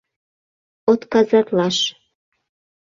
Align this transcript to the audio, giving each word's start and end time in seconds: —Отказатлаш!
—Отказатлаш! 0.91 1.77